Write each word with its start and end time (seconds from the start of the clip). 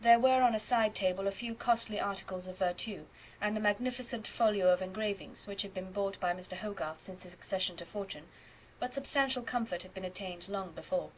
There 0.00 0.20
were 0.20 0.42
on 0.42 0.54
a 0.54 0.60
side 0.60 0.94
table 0.94 1.26
a 1.26 1.32
few 1.32 1.52
costly 1.52 1.98
articles 1.98 2.46
of 2.46 2.58
VERTU, 2.60 3.06
and 3.40 3.56
a 3.56 3.60
magnificent 3.60 4.24
folio 4.24 4.68
of 4.72 4.80
engravings, 4.80 5.48
which 5.48 5.62
had 5.62 5.74
been 5.74 5.90
bought 5.90 6.20
by 6.20 6.32
Mr. 6.32 6.56
Hogarth 6.58 7.00
since 7.00 7.24
his 7.24 7.34
accession 7.34 7.76
to 7.78 7.84
fortune; 7.84 8.28
but 8.78 8.94
substantial 8.94 9.42
comfort 9.42 9.82
had 9.82 9.92
been 9.94 10.04
attained 10.04 10.48
long 10.48 10.70
before. 10.74 11.10